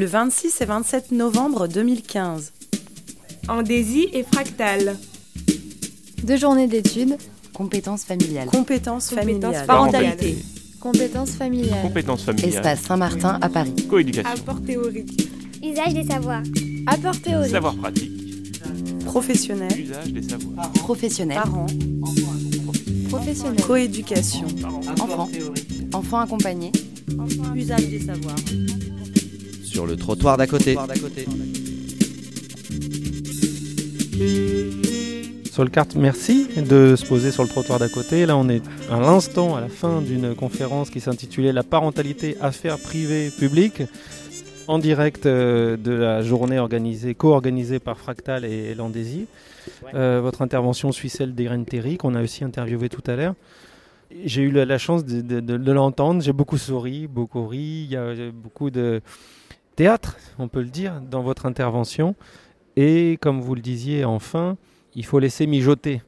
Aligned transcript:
le 0.00 0.06
26 0.06 0.62
et 0.62 0.64
27 0.64 1.12
novembre 1.12 1.68
2015. 1.68 2.54
Andésie 3.48 4.08
et 4.14 4.22
Fractal. 4.22 4.96
Deux 6.24 6.38
journées 6.38 6.66
d'études. 6.66 7.18
Compétences 7.52 8.04
familiales. 8.04 8.48
Compétences 8.48 9.10
familiales. 9.10 9.66
Parentalité. 9.66 10.38
Compétences 10.80 11.32
familiales. 11.32 11.82
Compétences 11.82 12.22
familiales. 12.22 12.48
Espace 12.48 12.80
Saint-Martin 12.80 13.38
à 13.42 13.50
Paris. 13.50 13.74
Coéducation. 13.90 14.30
Apport 14.30 14.62
théorique. 14.62 15.30
Usage 15.62 15.92
des 15.92 16.04
savoirs. 16.04 16.44
Apport 16.86 17.20
théorique. 17.20 17.50
Savoir 17.50 17.76
pratique. 17.76 18.10
Professionnels. 19.04 19.80
Usage 19.80 20.12
des 20.14 20.22
savoirs. 20.22 20.72
Professionnels. 20.76 21.42
Parents. 21.42 21.66
Professionnels. 23.10 23.60
Coéducation. 23.60 24.46
Enfants. 24.98 25.28
Enfants 25.92 26.20
accompagnés. 26.20 26.72
Usage 27.54 27.86
des 27.90 28.00
savoirs. 28.00 28.36
Sur 29.80 29.86
le 29.86 29.96
trottoir 29.96 30.36
d'à 30.36 30.46
côté. 30.46 30.76
Solcart, 35.50 35.86
merci 35.96 36.46
de 36.56 36.96
se 36.96 37.06
poser 37.06 37.30
sur 37.30 37.42
le 37.42 37.48
trottoir 37.48 37.78
d'à 37.78 37.88
côté. 37.88 38.26
Là, 38.26 38.36
on 38.36 38.50
est 38.50 38.62
à 38.90 39.00
l'instant, 39.00 39.56
à 39.56 39.62
la 39.62 39.68
fin 39.70 40.02
d'une 40.02 40.34
conférence 40.34 40.90
qui 40.90 41.00
s'intitulait 41.00 41.54
La 41.54 41.62
parentalité, 41.62 42.36
affaires 42.42 42.78
privées 42.78 43.30
publiques, 43.30 43.82
en 44.68 44.78
direct 44.78 45.24
euh, 45.24 45.78
de 45.78 45.92
la 45.92 46.20
journée 46.20 46.58
organisée, 46.58 47.14
co-organisée 47.14 47.78
par 47.78 47.96
Fractal 47.96 48.44
et 48.44 48.74
Landésie. 48.74 49.28
Euh, 49.94 50.20
votre 50.22 50.42
intervention 50.42 50.92
suit 50.92 51.08
celle 51.08 51.34
d'Irène 51.34 51.64
Terry, 51.64 51.96
qu'on 51.96 52.14
a 52.16 52.22
aussi 52.22 52.44
interviewé 52.44 52.90
tout 52.90 53.02
à 53.06 53.16
l'heure. 53.16 53.34
J'ai 54.26 54.42
eu 54.42 54.50
la, 54.50 54.66
la 54.66 54.76
chance 54.76 55.06
de, 55.06 55.22
de- 55.22 55.40
de- 55.40 55.56
de 55.56 55.72
l'entendre. 55.72 56.20
J'ai 56.20 56.34
beaucoup 56.34 56.58
souri, 56.58 57.06
beaucoup 57.06 57.46
ri. 57.46 57.84
Il 57.86 57.90
y 57.92 57.96
a 57.96 58.00
euh, 58.00 58.30
beaucoup 58.34 58.68
de 58.70 59.00
théâtre, 59.80 60.18
on 60.38 60.46
peut 60.48 60.60
le 60.60 60.68
dire, 60.68 61.00
dans 61.00 61.22
votre 61.22 61.46
intervention. 61.46 62.14
Et 62.76 63.16
comme 63.22 63.40
vous 63.40 63.54
le 63.54 63.62
disiez, 63.62 64.04
enfin, 64.04 64.58
il 64.94 65.06
faut 65.06 65.18
laisser 65.18 65.46
mijoter. 65.46 66.02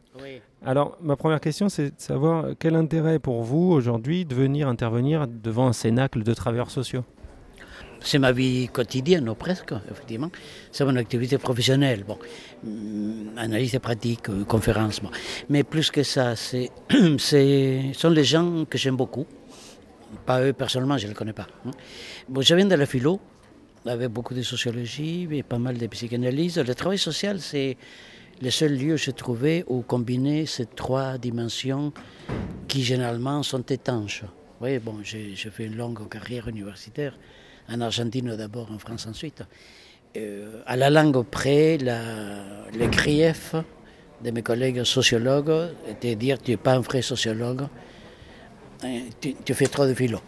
Alors, 0.64 0.98
ma 1.00 1.16
première 1.16 1.40
question, 1.40 1.70
c'est 1.70 1.86
de 1.86 1.94
savoir 1.96 2.36
quel 2.58 2.74
intérêt 2.76 3.18
pour 3.18 3.42
vous 3.42 3.72
aujourd'hui 3.72 4.26
de 4.26 4.34
venir 4.34 4.68
intervenir 4.68 5.26
devant 5.26 5.66
un 5.68 5.72
cénacle 5.72 6.22
de 6.22 6.34
travailleurs 6.34 6.70
sociaux? 6.70 7.02
C'est 8.00 8.18
ma 8.18 8.30
vie 8.32 8.68
quotidienne, 8.68 9.26
ou 9.30 9.34
presque, 9.34 9.72
effectivement. 9.90 10.30
C'est 10.70 10.84
mon 10.84 10.96
activité 10.96 11.38
professionnelle. 11.38 12.04
Bon, 12.06 12.18
Hum, 12.66 13.30
analyse 13.38 13.78
pratique, 13.82 14.28
euh, 14.28 14.44
conférence. 14.44 15.00
bon. 15.00 15.10
Mais 15.48 15.62
plus 15.64 15.90
que 15.90 16.02
ça, 16.02 16.36
c'est, 16.36 16.70
c'est, 17.18 17.90
ce 17.94 18.00
sont 18.00 18.10
les 18.10 18.24
gens 18.24 18.66
que 18.68 18.76
j'aime 18.76 18.96
beaucoup. 18.96 19.24
Pas 20.26 20.42
eux 20.42 20.52
personnellement, 20.52 20.98
je 20.98 21.04
ne 21.06 21.12
les 21.12 21.14
connais 21.14 21.32
pas. 21.32 21.46
hein. 21.66 21.70
Bon, 22.28 22.42
je 22.42 22.54
viens 22.54 22.66
de 22.66 22.74
la 22.74 22.86
philo, 22.86 23.18
avec 23.86 24.08
beaucoup 24.10 24.34
de 24.34 24.42
sociologie 24.42 25.28
et 25.30 25.42
pas 25.42 25.58
mal 25.58 25.76
de 25.78 25.86
psychanalyse. 25.86 26.58
Le 26.58 26.74
travail 26.74 26.98
social, 26.98 27.40
c'est 27.40 27.76
le 28.40 28.50
seul 28.50 28.76
lieu, 28.76 28.96
je 28.96 29.10
trouvais, 29.10 29.64
où 29.68 29.82
combiner 29.82 30.46
ces 30.46 30.66
trois 30.66 31.18
dimensions 31.18 31.92
qui 32.68 32.82
généralement 32.82 33.42
sont 33.42 33.62
étanches. 33.62 34.24
Oui, 34.60 34.78
bon, 34.78 34.98
j'ai 35.02 35.34
j'ai 35.34 35.50
fait 35.50 35.64
une 35.64 35.76
longue 35.76 36.08
carrière 36.08 36.48
universitaire, 36.48 37.18
en 37.68 37.80
Argentine 37.80 38.36
d'abord, 38.36 38.70
en 38.70 38.78
France 38.78 39.06
ensuite. 39.06 39.42
Euh, 40.16 40.62
à 40.66 40.76
la 40.76 40.90
langue 40.90 41.24
près, 41.24 41.78
la- 41.78 42.68
le 42.72 42.86
grief 42.86 43.54
de 44.22 44.30
mes 44.30 44.42
collègues 44.42 44.84
sociologues 44.84 45.70
était 45.88 46.14
de 46.14 46.20
dire 46.20 46.38
tu 46.40 46.52
n'es 46.52 46.56
pas 46.56 46.74
un 46.74 46.80
vrai 46.80 47.02
sociologue, 47.02 47.62
hein, 48.84 49.00
tu 49.44 49.54
fais 49.54 49.66
trop 49.66 49.86
de 49.86 49.94
philo. 49.94 50.20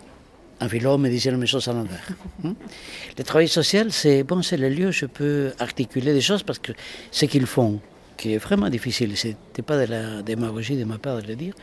Un 0.60 0.68
philo 0.68 0.96
me 0.98 1.08
disait 1.08 1.30
la 1.30 1.36
même 1.36 1.46
chose 1.46 1.66
à 1.68 1.72
l'envers. 1.72 2.06
Le 2.42 3.24
travail 3.24 3.48
social, 3.48 3.92
c'est 3.92 4.22
bon, 4.22 4.40
le 4.52 4.68
lieu 4.68 4.88
où 4.88 4.92
je 4.92 5.06
peux 5.06 5.52
articuler 5.58 6.12
des 6.12 6.20
choses 6.20 6.42
parce 6.42 6.58
que 6.58 6.72
ce 7.10 7.24
qu'ils 7.26 7.46
font, 7.46 7.80
qui 8.16 8.34
est 8.34 8.38
vraiment 8.38 8.70
difficile, 8.70 9.16
ce 9.16 9.28
n'était 9.28 9.62
pas 9.62 9.84
de 9.84 9.90
la 9.90 10.22
démagogie 10.22 10.76
de 10.76 10.84
ma 10.84 10.98
part 10.98 11.20
de 11.20 11.26
le 11.26 11.36
dire, 11.36 11.54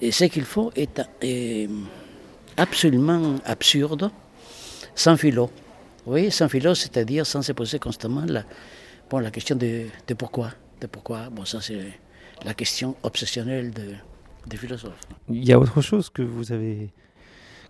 et 0.00 0.12
ce 0.12 0.24
qu'ils 0.24 0.44
font 0.44 0.70
est, 0.76 1.02
est 1.20 1.68
absolument 2.56 3.36
absurde, 3.44 4.10
sans 4.94 5.16
philo. 5.16 5.50
Oui, 6.06 6.30
sans 6.30 6.48
philo, 6.48 6.74
c'est-à-dire 6.74 7.26
sans 7.26 7.42
se 7.42 7.52
poser 7.52 7.78
constamment 7.78 8.24
la, 8.26 8.44
bon, 9.10 9.18
la 9.18 9.30
question 9.30 9.56
de, 9.56 9.86
de 10.06 10.14
pourquoi. 10.14 10.52
De 10.80 10.86
pourquoi. 10.86 11.28
Bon, 11.30 11.44
ça, 11.44 11.60
c'est 11.60 11.92
la 12.44 12.54
question 12.54 12.96
obsessionnelle 13.02 13.72
de, 13.72 13.94
des 14.46 14.56
philosophes. 14.56 15.00
Il 15.28 15.44
y 15.44 15.52
a 15.52 15.58
autre 15.58 15.80
chose 15.82 16.08
que 16.08 16.22
vous 16.22 16.52
avez 16.52 16.90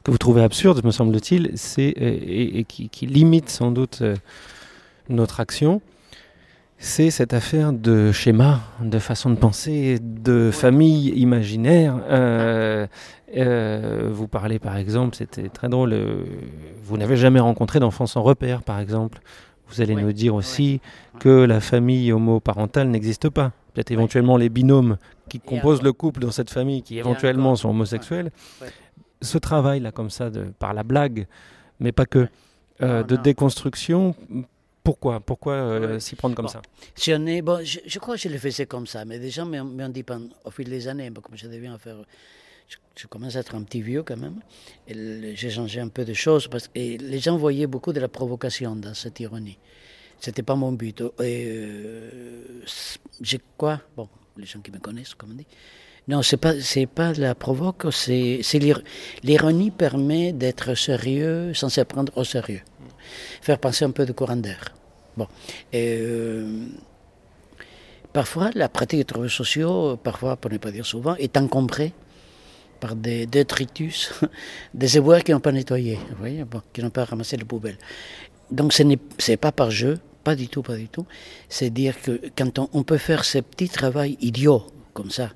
que 0.09 0.13
vous 0.13 0.19
trouvez 0.19 0.43
absurde, 0.43 0.83
me 0.85 0.91
semble-t-il, 0.91 1.53
c'est 1.57 1.95
euh, 2.01 2.19
et, 2.27 2.61
et 2.61 2.65
qui, 2.65 2.89
qui 2.89 3.07
limite 3.07 3.51
sans 3.51 3.71
doute 3.71 3.99
euh, 4.01 4.17
notre 5.11 5.41
action, 5.41 5.83
c'est 6.79 7.11
cette 7.11 7.35
affaire 7.35 7.73
de 7.75 8.11
schéma, 8.13 8.61
de 8.81 8.99
façon 8.99 9.29
de 9.31 9.35
penser, 9.35 9.99
de 10.01 10.51
famille 10.51 11.09
imaginaire. 11.11 12.01
Euh, 12.09 12.87
euh, 13.37 14.09
vous 14.11 14.29
parlez 14.29 14.59
par 14.59 14.77
exemple, 14.79 15.15
c'était 15.17 15.51
très 15.51 15.69
drôle, 15.69 15.93
euh, 15.93 16.25
vous 16.85 16.97
n'avez 16.97 17.17
jamais 17.17 17.41
rencontré 17.41 17.79
d'enfant 17.79 18.07
sans 18.07 18.23
repère, 18.23 18.63
par 18.63 18.81
exemple. 18.81 19.21
Vous 19.69 19.83
allez 19.83 19.95
Ouais, 19.95 20.03
nous 20.03 20.13
dire 20.15 20.35
aussi 20.35 20.81
que 21.21 21.29
la 21.29 21.61
famille 21.61 22.11
homoparentale 22.13 22.89
n'existe 22.89 23.29
pas. 23.29 23.53
Peut-être 23.75 23.91
éventuellement 23.91 24.39
les 24.39 24.49
binômes 24.49 24.97
qui 25.29 25.41
composent 25.41 25.83
le 25.83 25.93
couple 25.93 26.21
dans 26.21 26.31
cette 26.31 26.49
famille 26.49 26.83
qui 26.83 26.99
éventuellement 26.99 27.51
encore. 27.51 27.59
sont 27.59 27.69
homosexuels. 27.71 28.31
Ce 29.23 29.39
travail-là, 29.39 29.91
comme 29.93 30.11
ça, 30.11 30.31
de, 30.31 30.45
par 30.59 30.75
la 30.75 30.83
blague, 30.85 31.27
mais 31.81 31.93
pas 31.93 32.07
que, 32.07 32.29
euh, 32.83 33.01
Non, 33.01 33.07
de 33.07 33.17
déconstruction, 33.17 34.15
pourquoi? 34.85 35.21
Pourquoi 35.21 35.55
euh, 35.55 35.99
s'y 35.99 36.15
prendre 36.17 36.35
comme 36.35 36.47
Bon. 36.47 36.51
ça? 36.53 36.63
Si 36.95 37.13
on 37.13 37.27
est, 37.27 37.43
bon, 37.43 37.65
je, 37.65 37.81
je 37.85 37.99
crois 37.99 38.15
que 38.17 38.21
je 38.23 38.29
le 38.29 38.39
faisais 38.39 38.67
comme 38.67 38.87
ça, 38.87 39.05
mais 39.05 39.19
des 39.19 39.31
gens 39.31 39.45
m'ont 39.47 39.89
dit 39.89 40.03
pendant- 40.03 40.29
au 40.45 40.51
fil 40.51 40.69
des 40.69 40.87
années, 40.89 41.11
comme 41.23 41.37
je 41.37 41.47
deviens 41.49 41.77
faire, 41.79 41.97
je, 42.69 42.77
je 42.97 43.07
commence 43.07 43.35
à 43.37 43.41
être 43.41 43.55
un 43.55 43.63
petit 43.65 43.83
vieux 43.83 44.03
quand 44.03 44.17
même, 44.17 44.41
j'ai 44.87 45.51
changé 45.51 45.81
un 45.81 45.89
peu 45.89 46.05
de 46.05 46.15
choses, 46.15 46.47
parce 46.49 46.69
que 46.69 46.79
les 46.79 47.19
gens 47.19 47.37
voyaient 47.37 47.67
beaucoup 47.67 47.93
de 47.93 48.01
la 48.01 48.09
provocation 48.09 48.77
dans 48.77 48.95
cette 48.95 49.19
ironie. 49.21 49.59
C'était 50.21 50.43
pas 50.43 50.57
mon 50.57 50.73
but. 50.73 51.01
Et, 51.21 51.45
euh, 51.49 52.63
c- 52.67 52.99
je 53.21 53.37
crois, 53.57 53.81
bon, 53.97 54.09
les 54.37 54.47
gens 54.47 54.61
qui 54.61 54.71
me 54.73 54.79
connaissent, 54.79 55.15
comme 55.15 55.31
on 55.33 55.35
dit, 55.35 55.47
non, 56.09 56.23
c'est 56.23 56.39
pas, 56.39 56.59
c'est 56.61 56.87
pas 56.87 57.13
la 57.13 57.35
provoque, 57.35 57.87
c'est, 57.93 58.41
c'est 58.43 58.59
l'ir- 58.59 58.83
l'ironie 59.23 59.71
permet 59.71 60.33
d'être 60.33 60.75
sérieux 60.75 61.53
sans 61.55 61.69
se 61.69 61.83
prendre 61.83 62.13
au 62.17 62.25
sérieux. 62.25 62.63
Faire 63.43 63.59
passer 63.59 63.85
un 63.85 63.91
peu 63.91 64.07
de 64.07 64.13
courant 64.13 64.37
d'air. 64.37 64.75
Bon. 65.17 65.27
Euh, 65.75 66.67
parfois, 68.13 68.51
la 68.55 68.69
pratique 68.69 69.01
des 69.01 69.05
travaux 69.05 69.29
sociaux, 69.29 69.97
parfois, 69.97 70.37
pour 70.37 70.51
ne 70.51 70.59
pas 70.59 70.71
dire 70.71 70.87
souvent, 70.87 71.15
est 71.17 71.37
encombrée 71.37 71.93
par 72.81 72.95
des 72.95 73.27
détritus, 73.27 74.13
des 74.75 74.97
éboueurs 74.97 75.23
qui 75.25 75.33
n'ont 75.33 75.41
pas 75.41 75.53
nettoyé, 75.53 75.99
qui 76.73 76.83
n'ont 76.83 76.91
pas 76.91 77.05
ramassé 77.05 77.37
les 77.37 77.45
poubelles. 77.45 77.79
Donc 78.51 78.73
ce 78.73 78.83
n'est 78.83 79.37
pas 79.37 79.53
par 79.53 79.71
jeu, 79.71 79.99
pas 80.25 80.35
du 80.35 80.49
tout, 80.49 80.63
pas 80.63 80.77
du 80.77 80.89
tout. 80.89 81.07
C'est 81.49 81.71
dire 81.71 82.01
que 82.01 82.21
quand 82.37 82.59
on, 82.59 82.69
on 82.73 82.83
peut 82.83 82.97
faire 82.99 83.25
ce 83.25 83.39
petit 83.39 83.69
travail 83.69 84.17
idiot, 84.21 84.65
comme 84.95 85.11
ça, 85.11 85.31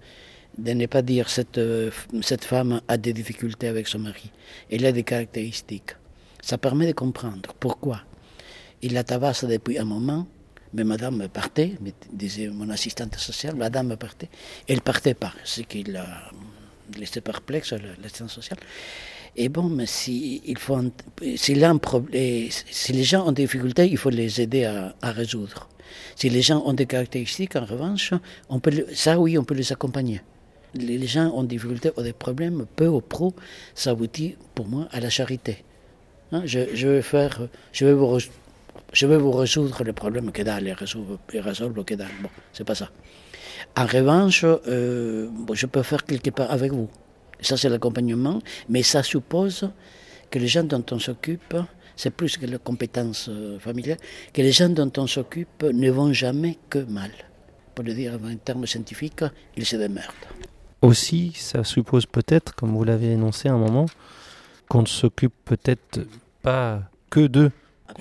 de 0.59 0.73
ne 0.73 0.87
pas 0.87 1.03
dire 1.03 1.29
cette, 1.29 1.59
euh, 1.59 1.91
cette 2.21 2.45
femme 2.45 2.81
a 2.89 2.97
des 2.97 3.13
difficultés 3.13 3.69
avec 3.69 3.89
son 3.89 3.99
mari, 3.99 4.31
elle 4.71 4.85
a 4.87 4.93
des 4.93 5.03
caractéristiques. 5.03 5.97
Ça 6.43 6.59
permet 6.59 6.87
de 6.87 6.93
comprendre 6.93 7.55
pourquoi. 7.59 8.03
Il 8.83 8.95
la 8.95 9.05
tabasse 9.05 9.45
depuis 9.45 9.79
un 9.79 9.85
moment, 9.85 10.27
mais 10.75 10.85
madame 10.85 11.29
partait, 11.29 11.79
disait 12.13 12.49
mon 12.49 12.69
assistante 12.71 13.17
sociale, 13.17 13.55
madame 13.55 13.97
partait. 13.97 14.29
Elle 14.69 14.81
partait 14.81 15.15
pas, 15.15 15.33
ce 15.45 15.61
qui 15.61 15.85
l'a 15.85 16.31
laissé 16.99 17.21
perplexe, 17.21 17.73
l'assistante 18.03 18.31
sociale. 18.31 18.59
Et 19.37 19.49
bon, 19.49 19.69
mais 19.69 19.87
si, 19.87 20.43
il 20.45 20.59
faut, 20.59 20.79
problème, 21.81 22.51
si 22.71 22.93
les 22.93 23.05
gens 23.05 23.27
ont 23.27 23.33
des 23.33 23.45
difficultés, 23.45 23.87
il 23.89 23.97
faut 23.97 24.11
les 24.11 24.41
aider 24.41 24.65
à, 24.65 24.95
à 25.01 25.13
résoudre. 25.13 25.69
Si 26.17 26.29
les 26.29 26.43
gens 26.43 26.63
ont 26.67 26.75
des 26.75 26.87
caractéristiques, 26.87 27.57
en 27.57 27.65
revanche, 27.65 28.13
on 28.49 28.61
peut, 28.61 28.87
ça 28.95 29.19
oui, 29.19 29.39
on 29.39 29.45
peut 29.45 29.55
les 29.55 29.73
accompagner. 29.73 30.21
Les 30.75 31.07
gens 31.07 31.31
ont 31.35 31.43
des 31.43 31.57
difficultés 31.57 31.91
ou 31.97 32.03
des 32.03 32.13
problèmes, 32.13 32.67
peu 32.77 32.87
ou 32.87 33.01
prou, 33.01 33.35
ça 33.75 33.91
aboutit 33.91 34.37
pour 34.55 34.67
moi 34.67 34.89
à 34.91 35.01
la 35.01 35.11
charité. 35.11 35.65
Hein, 36.33 36.43
je, 36.47 36.61
je 36.75 36.89
vais 36.89 37.03
faire, 37.03 37.49
je 37.73 37.85
vais 37.85 37.93
vous, 37.93 38.19
je 38.93 39.07
vais 39.07 39.19
vous 39.19 39.33
résoudre 39.33 39.85
les 39.85 39.93
problèmes 39.93 40.33
que 40.33 40.43
dalle 40.43 40.69
et 40.69 40.73
résoudre, 40.73 41.19
et 41.33 41.41
résolve 41.41 41.85
que 41.85 41.95
dalle. 41.95 42.09
Bon, 42.23 42.29
c'est 42.53 42.65
pas 42.65 42.75
ça. 42.75 42.91
En 43.77 43.87
revanche, 43.87 44.45
euh, 44.45 45.29
je 45.53 45.67
peux 45.67 45.83
faire 45.83 46.05
quelque 46.05 46.31
part 46.31 46.51
avec 46.51 46.73
vous. 46.73 46.89
Ça, 47.41 47.57
c'est 47.57 47.69
l'accompagnement, 47.69 48.41
mais 48.69 48.83
ça 48.83 49.03
suppose 49.03 49.71
que 50.31 50.39
les 50.39 50.49
gens 50.49 50.65
dont 50.65 50.85
on 50.91 50.99
s'occupe, 50.99 51.57
c'est 51.97 52.11
plus 52.11 52.37
que 52.37 52.47
la 52.47 52.59
compétence 52.59 53.29
euh, 53.29 53.59
familiale, 53.59 53.99
que 54.33 54.43
les 54.43 54.53
gens 54.53 54.69
dont 54.69 54.93
on 54.97 55.07
s'occupe 55.07 55.63
ne 55.63 55.91
vont 55.91 56.13
jamais 56.13 56.59
que 56.71 56.79
mal. 56.79 57.11
Pour 57.75 57.85
le 57.85 57.95
dire 57.95 58.15
en 58.15 58.37
termes 58.37 58.67
scientifiques, 58.67 59.25
ils 59.57 59.67
se 59.67 59.77
démerdent. 59.77 60.13
Aussi, 60.83 61.33
ça 61.35 61.65
suppose 61.65 62.07
peut-être, 62.07 62.55
comme 62.55 62.75
vous 62.77 62.85
l'avez 62.85 63.13
énoncé 63.13 63.49
à 63.49 63.55
un 63.55 63.59
moment, 63.59 63.87
qu'on 64.69 64.83
ne 64.83 64.87
s'occupe 64.87 65.35
peut-être 65.45 66.01
pas 66.43 66.83
que 67.09 67.27
d'eux, 67.27 67.53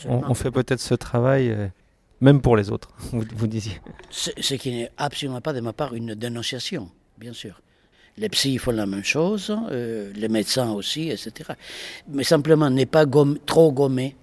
on, 0.06 0.34
fait 0.34 0.52
peut-être 0.52 0.80
ce 0.80 0.96
travail 0.96 1.50
euh, 1.50 1.68
même 2.22 2.42
pour 2.42 2.56
les 2.56 2.72
autres, 2.72 2.90
vous, 3.12 3.24
vous 3.36 3.48
disiez. 3.48 3.80
Ce, 4.10 4.30
ce 4.40 4.54
qui 4.56 4.72
n'est 4.72 4.92
absolument 4.98 5.42
pas 5.42 5.54
de 5.54 5.60
ma 5.60 5.74
part 5.74 5.94
une 5.94 6.16
dénonciation, 6.16 6.90
bien 7.18 7.34
sûr. 7.34 7.62
Les 8.18 8.30
psys 8.30 8.58
font 8.58 8.72
la 8.72 8.86
même 8.86 9.04
chose, 9.04 9.56
euh, 9.72 10.12
les 10.16 10.28
médecins 10.28 10.72
aussi, 10.72 11.10
etc. 11.10 11.52
Mais 12.10 12.24
simplement, 12.24 12.70
n'est 12.70 12.86
pas 12.86 13.06
trop 13.46 13.72
gommé. 13.72 14.16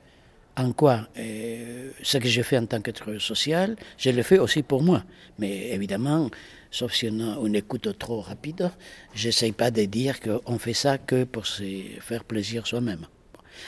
En 0.56 0.72
quoi 0.72 1.06
Euh, 1.16 1.90
Ce 2.02 2.18
que 2.18 2.28
je 2.28 2.42
fais 2.42 2.58
en 2.58 2.66
tant 2.66 2.80
travailleur 2.80 3.22
social, 3.22 3.76
je 3.96 4.10
le 4.10 4.22
fais 4.22 4.38
aussi 4.38 4.62
pour 4.62 4.82
moi. 4.82 5.04
Mais 5.38 5.70
évidemment, 5.70 6.28
sauf 6.70 6.92
si 6.94 7.08
on 7.10 7.20
a 7.20 7.46
une 7.46 7.54
écoute 7.56 7.96
trop 7.98 8.20
rapide, 8.20 8.70
j'essaye 9.14 9.52
pas 9.52 9.70
de 9.70 9.84
dire 9.84 10.20
qu'on 10.20 10.58
fait 10.58 10.74
ça 10.74 10.98
que 10.98 11.24
pour 11.24 11.46
se 11.46 11.62
faire 12.00 12.24
plaisir 12.24 12.66
soi-même. 12.66 13.06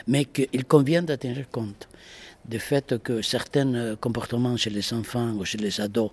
Mais 0.07 0.25
qu'il 0.25 0.65
convient 0.67 1.03
de 1.03 1.15
tenir 1.17 1.49
compte 1.51 1.89
du 2.45 2.59
fait 2.59 2.99
que 3.03 3.23
certains 3.23 3.75
euh, 3.75 3.97
comportements 3.97 4.57
chez 4.57 4.71
les 4.71 4.93
enfants 4.95 5.33
ou 5.33 5.45
chez 5.45 5.59
les 5.59 5.81
ados 5.81 6.11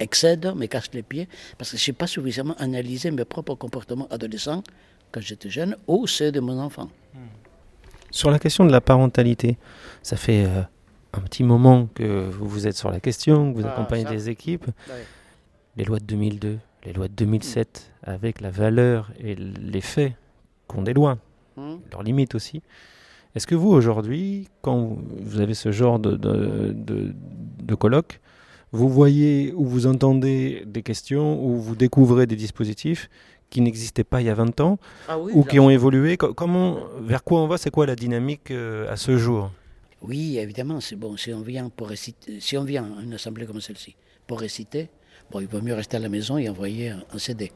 excèdent, 0.00 0.52
me 0.54 0.66
cassent 0.66 0.90
les 0.94 1.02
pieds, 1.02 1.28
parce 1.58 1.72
que 1.72 1.76
je 1.76 1.90
n'ai 1.90 1.94
pas 1.94 2.06
suffisamment 2.06 2.54
analysé 2.58 3.10
mes 3.10 3.24
propres 3.24 3.54
comportements 3.54 4.06
adolescents 4.10 4.62
quand 5.12 5.20
j'étais 5.20 5.50
jeune 5.50 5.76
ou 5.86 6.06
ceux 6.06 6.30
de 6.32 6.40
mon 6.40 6.58
enfant. 6.58 6.88
Sur 8.10 8.30
la 8.30 8.38
question 8.38 8.64
de 8.64 8.72
la 8.72 8.80
parentalité, 8.80 9.58
ça 10.02 10.16
fait 10.16 10.44
euh, 10.46 10.62
un 11.12 11.20
petit 11.20 11.44
moment 11.44 11.88
que 11.94 12.28
vous 12.30 12.48
vous 12.48 12.66
êtes 12.66 12.76
sur 12.76 12.90
la 12.90 13.00
question, 13.00 13.52
que 13.52 13.60
vous 13.60 13.66
Ah, 13.66 13.72
accompagnez 13.72 14.04
ça. 14.04 14.10
des 14.10 14.28
équipes. 14.30 14.66
Ouais. 14.88 15.04
Les 15.78 15.84
lois 15.84 15.98
de 16.00 16.04
2002, 16.04 16.58
les 16.84 16.92
lois 16.92 17.08
de 17.08 17.14
2007, 17.14 17.92
avec 18.02 18.40
la 18.40 18.50
valeur 18.50 19.10
et 19.20 19.34
les 19.36 19.80
faits 19.80 20.12
qu'ont 20.66 20.82
des 20.82 20.92
lois, 20.92 21.18
Hmm? 21.56 21.78
leurs 21.90 22.04
limites 22.04 22.34
aussi. 22.36 22.62
Est-ce 23.34 23.46
que 23.46 23.54
vous, 23.56 23.70
aujourd'hui, 23.70 24.48
quand 24.62 24.96
vous 25.22 25.40
avez 25.40 25.54
ce 25.54 25.72
genre 25.72 25.98
de, 25.98 26.12
de, 26.16 26.72
de- 26.72 27.12
de 27.62 27.74
colloque, 27.74 28.20
vous 28.70 28.88
voyez 28.88 29.52
ou 29.56 29.64
vous 29.64 29.86
entendez 29.88 30.62
des 30.66 30.82
questions 30.82 31.42
ou 31.44 31.56
vous 31.56 31.74
découvrez 31.74 32.26
des 32.26 32.36
dispositifs 32.36 33.08
qui 33.50 33.60
n'existaient 33.60 34.04
pas 34.04 34.20
il 34.20 34.26
y 34.26 34.30
a 34.30 34.34
20 34.34 34.60
ans 34.60 34.78
Ah 35.08 35.18
oui, 35.18 35.32
ou 35.34 35.42
qui 35.42 35.58
ont 35.58 35.68
évolué? 35.70 36.16
Co- 36.16 36.32
Comment, 36.34 36.78
vers 37.00 37.24
quoi 37.24 37.40
on 37.40 37.48
va? 37.48 37.56
C'est 37.58 37.70
quoi 37.70 37.86
la 37.86 37.96
dynamique 37.96 38.50
euh, 38.52 38.88
à 38.92 38.96
ce 38.96 39.16
jour? 39.16 39.50
Oui, 40.02 40.38
évidemment, 40.38 40.80
c'est 40.80 40.96
bon. 40.96 41.16
Si 41.16 41.32
on 41.32 41.40
vient 41.40 41.70
pour 41.70 41.88
réciter, 41.88 42.38
si 42.40 42.56
on 42.56 42.62
vient 42.64 42.84
à 42.98 43.02
une 43.02 43.14
assemblée 43.14 43.46
comme 43.46 43.60
celle-ci 43.60 43.96
pour 44.28 44.38
réciter, 44.40 44.90
bon, 45.30 45.40
il 45.40 45.46
vaut 45.46 45.60
mieux 45.60 45.74
rester 45.74 45.96
à 45.96 46.00
la 46.00 46.08
maison 46.08 46.38
et 46.38 46.48
envoyer 46.48 46.90
un, 46.90 47.02
un 47.12 47.18
CD. 47.18 47.52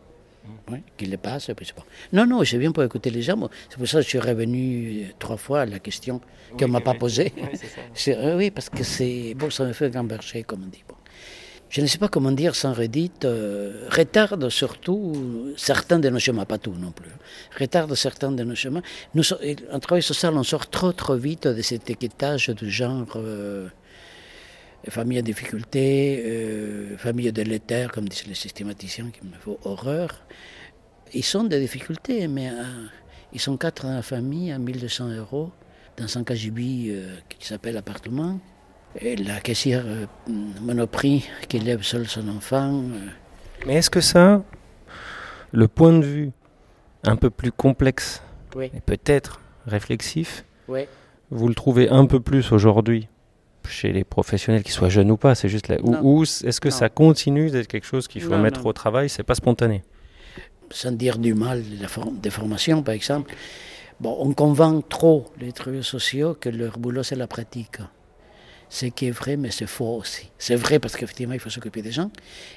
Oui, 0.70 0.78
qu'il 0.96 1.10
le 1.10 1.16
passe, 1.18 1.48
et 1.50 1.54
puis 1.54 1.64
c'est 1.66 1.76
bon. 1.76 1.84
Non, 2.12 2.26
non, 2.26 2.42
je 2.42 2.56
viens 2.56 2.72
pour 2.72 2.82
écouter 2.82 3.10
les 3.10 3.22
gens. 3.22 3.48
C'est 3.70 3.78
pour 3.78 3.86
ça 3.86 3.98
que 3.98 4.02
je 4.04 4.08
suis 4.08 4.18
revenu 4.18 5.02
euh, 5.04 5.06
trois 5.20 5.36
fois 5.36 5.60
à 5.60 5.66
la 5.66 5.78
question 5.78 6.20
qu'on 6.58 6.66
ne 6.66 6.72
m'a 6.72 6.80
pas 6.80 6.94
posée. 6.94 7.32
C'est- 7.94 8.16
euh, 8.16 8.36
oui, 8.36 8.50
parce 8.50 8.68
que 8.68 8.82
c'est. 8.82 9.34
Bon, 9.36 9.50
ça 9.50 9.64
me 9.64 9.72
fait 9.72 9.88
gamberger, 9.90 10.42
comme 10.42 10.64
on 10.64 10.66
dit. 10.68 10.82
Bon. 10.88 10.96
Je 11.70 11.80
ne 11.80 11.86
sais 11.86 11.96
pas 11.98 12.08
comment 12.08 12.32
dire 12.32 12.54
sans 12.56 12.72
redite. 12.74 13.24
euh, 13.24 13.86
retarde 13.88 14.48
surtout 14.48 15.52
certains 15.56 16.00
de 16.00 16.08
nos 16.10 16.18
chemins, 16.18 16.44
pas 16.44 16.58
tout 16.58 16.74
non 16.74 16.90
plus. 16.90 17.08
Retarde 17.58 17.94
certains 17.94 18.32
de 18.32 18.42
nos 18.42 18.56
chemins. 18.56 18.82
Nous, 19.14 19.22
en 19.72 19.78
travail 19.78 20.02
social, 20.02 20.36
on 20.36 20.42
sort 20.42 20.68
trop 20.68 20.92
trop 20.92 21.14
vite 21.16 21.46
de 21.46 21.62
cet 21.62 21.88
étiquetage 21.88 22.48
du 22.50 22.68
genre 22.68 23.06
euh, 23.16 23.68
famille 24.90 25.18
en 25.18 25.22
difficulté, 25.22 26.22
euh, 26.24 26.96
famille 26.96 27.30
délétère, 27.32 27.92
comme 27.92 28.08
disent 28.08 28.26
les 28.26 28.34
systématiciens, 28.34 29.10
qui 29.10 29.24
me 29.26 29.34
font 29.34 29.58
horreur. 29.64 30.24
Ils 31.14 31.24
sont 31.24 31.44
des 31.44 31.60
difficultés, 31.60 32.26
mais 32.26 32.48
euh, 32.48 32.86
ils 33.32 33.40
sont 33.40 33.56
quatre 33.56 33.86
dans 33.86 33.94
la 33.94 34.02
famille 34.02 34.50
à 34.50 34.58
1200 34.58 35.10
euros 35.10 35.50
dans 35.96 36.18
un 36.18 36.24
KGB 36.24 36.60
euh, 36.88 37.16
qui 37.28 37.46
s'appelle 37.46 37.76
appartement. 37.76 38.40
Et 39.00 39.16
la 39.16 39.40
caissière 39.40 39.84
euh, 39.86 40.06
Monoprix 40.60 41.24
qui 41.48 41.58
élève 41.58 41.82
seul 41.82 42.06
son 42.06 42.28
enfant. 42.28 42.82
Mais 43.66 43.74
est-ce 43.74 43.90
que 43.90 44.00
ça, 44.00 44.42
le 45.52 45.68
point 45.68 45.98
de 45.98 46.04
vue 46.04 46.30
un 47.04 47.16
peu 47.16 47.30
plus 47.30 47.52
complexe 47.52 48.22
oui, 48.54 48.70
et 48.74 48.80
peut-être 48.80 49.40
réflexif, 49.66 50.44
oui. 50.68 50.86
vous 51.30 51.48
le 51.48 51.54
trouvez 51.54 51.88
un 51.88 52.04
peu 52.06 52.20
plus 52.20 52.52
aujourd'hui 52.52 53.08
chez 53.68 53.92
les 53.92 54.04
professionnels, 54.04 54.62
qu'ils 54.62 54.72
soient 54.72 54.88
jeunes 54.88 55.10
ou 55.10 55.16
pas 55.16 55.34
C'est 55.34 55.48
juste 55.48 55.68
là. 55.68 55.76
Ou, 55.82 56.22
est-ce 56.24 56.60
que 56.60 56.68
Non. 56.68 56.74
ça 56.74 56.88
continue 56.88 57.50
d'être 57.50 57.66
quelque 57.68 57.86
chose 57.86 58.08
qu'il 58.08 58.20
faut 58.22 58.30
Non, 58.30 58.38
mettre 58.38 58.60
non. 58.62 58.66
au 58.70 58.72
travail? 58.72 59.08
C'est 59.08 59.22
pas 59.22 59.34
spontané. 59.34 59.82
sans 60.70 60.92
dire 60.92 61.18
du 61.18 61.34
mal 61.34 61.62
de 61.68 61.82
la 61.82 61.88
for- 61.88 62.10
des 62.10 62.30
formations, 62.30 62.82
par 62.82 62.94
exemple, 62.94 63.34
bon, 64.00 64.16
on 64.20 64.32
convainc 64.32 64.88
trop 64.88 65.26
les 65.38 65.52
travailleurs 65.52 65.84
sociaux 65.84 66.34
que 66.40 66.48
leur 66.48 66.78
boulot, 66.78 67.02
c'est 67.02 67.14
la 67.14 67.26
pratique. 67.26 67.76
Ce 68.72 68.86
qui 68.86 69.08
est 69.08 69.10
vrai, 69.10 69.36
mais 69.36 69.50
c'est 69.50 69.66
faux 69.66 69.98
aussi. 69.98 70.30
C'est 70.38 70.54
vrai 70.54 70.78
parce 70.78 70.96
qu'effectivement, 70.96 71.34
il 71.34 71.40
faut 71.40 71.50
s'occuper 71.50 71.82
des 71.82 71.92
gens, 71.92 72.10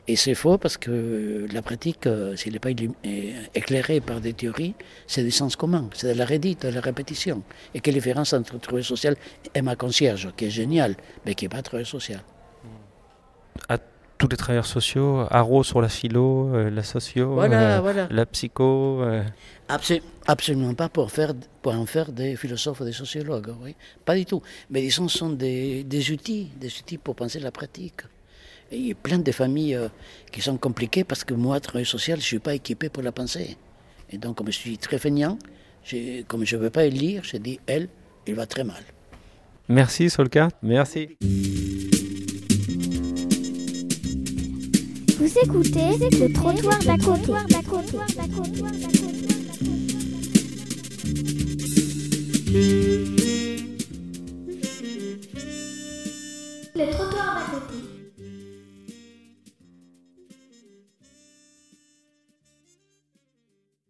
et 0.08 0.16
c'est 0.16 0.34
faux 0.34 0.58
parce 0.58 0.78
que 0.78 1.46
la 1.52 1.62
pratique, 1.62 2.08
euh, 2.08 2.38
s'il 2.38 2.54
n'est 2.54 2.60
pas 2.60 2.70
euh, 2.70 3.34
éclairé 3.54 4.00
par 4.00 4.22
des 4.22 4.32
théories, 4.32 4.76
c'est 5.08 5.26
du 5.26 5.32
sens 5.32 5.58
commun, 5.58 5.90
c'est 5.94 6.14
de 6.14 6.18
la 6.18 6.26
redite, 6.26 6.62
de 6.62 6.70
la 6.70 6.80
répétition. 6.80 7.44
Et 7.74 7.82
quelle 7.82 7.96
différence 7.96 8.32
entre 8.32 8.58
travailleur 8.62 8.86
social 8.86 9.18
et 9.54 9.62
ma 9.62 9.76
concierge, 9.76 10.30
qui 10.38 10.46
est 10.46 10.50
génial, 10.50 10.96
mais 11.26 11.36
qui 11.36 11.44
n'est 11.44 11.50
pas 11.50 11.62
travailleur 11.62 11.90
social. 11.90 12.22
Tous 14.26 14.30
les 14.32 14.38
travailleurs 14.38 14.66
sociaux, 14.66 15.28
Haro 15.30 15.64
sur 15.64 15.82
la 15.82 15.88
philo, 15.88 16.50
euh, 16.56 16.72
la 16.72 16.82
socio, 16.82 17.34
Voilà, 17.36 17.78
euh, 17.78 17.80
voilà. 17.82 18.08
la 18.10 18.26
psycho. 18.26 19.04
euh, 19.04 19.22
Absol- 19.70 20.02
absolument 20.26 20.74
pas 20.74 20.90
pour, 20.90 21.12
faire, 21.12 21.34
pour 21.62 21.74
en 21.76 21.86
faire 21.86 22.12
des 22.12 22.36
philosophes 22.36 22.80
ou 22.80 22.86
des 22.86 22.92
sociologues, 22.92 23.54
oui. 23.62 23.76
Pas 24.04 24.16
du 24.16 24.26
tout. 24.26 24.42
Mais 24.72 24.82
disons, 24.82 25.08
ce 25.08 25.20
sont 25.20 25.30
des, 25.30 25.84
des 25.84 26.10
outils, 26.10 26.50
des 26.60 26.70
outils 26.80 26.98
pour 26.98 27.14
penser 27.16 27.40
la 27.40 27.52
pratique. 27.52 28.02
Et 28.72 28.78
il 28.78 28.88
y 28.88 28.92
a 28.94 28.96
plein 28.96 29.20
de 29.20 29.32
familles 29.32 29.78
qui 30.32 30.42
sont 30.42 30.58
compliquées 30.58 31.04
parce 31.04 31.24
que 31.24 31.36
moi, 31.36 31.60
travailleur 31.60 31.88
social, 31.88 32.18
je 32.18 32.24
ne 32.24 32.26
suis 32.34 32.40
pas 32.40 32.56
équipé 32.56 32.90
pour 32.90 33.04
la 33.04 33.12
penser. 33.12 33.58
Et 34.10 34.18
donc, 34.18 34.38
comme 34.38 34.48
je 34.48 34.58
suis 34.58 34.80
très 34.80 34.98
feignant, 34.98 35.38
comme 36.28 36.46
je 36.46 36.56
ne 36.56 36.62
veux 36.64 36.72
pas 36.72 36.88
lire, 36.88 37.22
je 37.24 37.38
dis, 37.38 37.60
elle, 37.68 37.90
il 38.26 38.34
va 38.34 38.48
très 38.48 38.64
mal. 38.64 38.82
Merci 39.70 40.10
Solka, 40.10 40.50
merci. 40.64 41.16
Vous 45.18 45.32
écoutez 45.44 45.98
le 46.20 46.34
trottoir 46.34 46.80
d'à 46.80 46.98
côté. 46.98 47.32